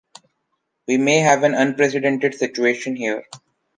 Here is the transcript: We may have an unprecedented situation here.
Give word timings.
We 0.87 0.97
may 0.97 1.19
have 1.19 1.43
an 1.43 1.53
unprecedented 1.53 2.33
situation 2.33 2.95
here. 2.95 3.23